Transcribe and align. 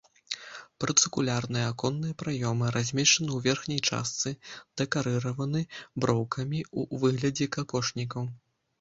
Паўцыркульныя 0.83 1.65
аконныя 1.73 2.15
праёмы 2.21 2.71
размешчаны 2.77 3.29
ў 3.37 3.45
верхняй 3.49 3.81
частцы, 3.89 4.29
дэкарыраваны 4.83 5.65
броўкамі 6.01 6.59
ў 6.79 7.05
выглядзе 7.07 7.45
какошнікаў. 7.59 8.23